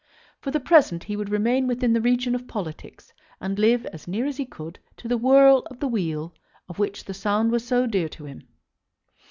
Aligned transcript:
For 0.39 0.49
the 0.49 0.59
present 0.59 1.03
he 1.03 1.15
would 1.15 1.29
remain 1.29 1.67
within 1.67 1.93
the 1.93 2.01
region 2.01 2.33
of 2.33 2.47
politics, 2.47 3.13
and 3.39 3.59
live 3.59 3.85
as 3.85 4.07
near 4.07 4.25
as 4.25 4.37
he 4.37 4.45
could 4.47 4.79
to 4.97 5.07
the 5.07 5.15
whirl 5.15 5.59
of 5.69 5.79
the 5.79 5.87
wheel 5.87 6.33
of 6.67 6.79
which 6.79 7.03
the 7.03 7.13
sound 7.13 7.51
was 7.51 7.67
so 7.67 7.85
dear 7.85 8.09
to 8.09 8.25
him. 8.25 8.47